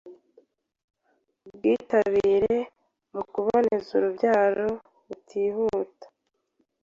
[1.47, 2.55] ubwitabire
[3.13, 4.69] mu kuboneza urubyaro
[5.07, 6.05] butihuta,